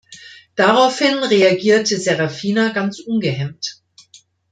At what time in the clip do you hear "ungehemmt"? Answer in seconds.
2.99-3.83